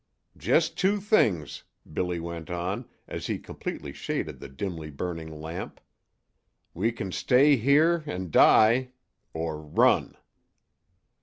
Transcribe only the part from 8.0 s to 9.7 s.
'n' die or